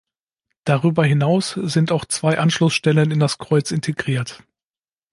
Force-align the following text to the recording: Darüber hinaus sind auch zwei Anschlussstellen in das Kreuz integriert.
Darüber 0.63 1.05
hinaus 1.05 1.51
sind 1.51 1.91
auch 1.91 2.05
zwei 2.05 2.39
Anschlussstellen 2.39 3.11
in 3.11 3.19
das 3.19 3.37
Kreuz 3.37 3.69
integriert. 3.69 4.41